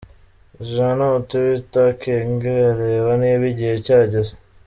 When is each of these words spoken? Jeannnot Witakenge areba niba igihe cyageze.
Jeannnot 0.71 1.29
Witakenge 1.45 2.53
areba 2.71 3.11
niba 3.21 3.43
igihe 3.51 3.75
cyageze. 3.85 4.31